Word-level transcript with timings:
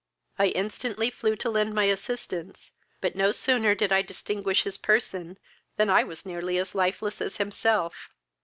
"I 0.39 0.47
instantly 0.47 1.11
flew 1.11 1.35
to 1.35 1.49
lend 1.51 1.75
my 1.75 1.83
assistance; 1.83 2.71
but 3.01 3.15
no 3.15 3.31
sooner 3.31 3.75
did 3.75 3.91
I 3.91 4.01
distinguish 4.01 4.63
his 4.63 4.75
person, 4.79 5.37
than 5.77 5.91
I 5.91 6.03
was 6.03 6.25
nearly 6.25 6.57
as 6.57 6.73
lifeless 6.73 7.21
as 7.21 7.37
himself. 7.37 8.09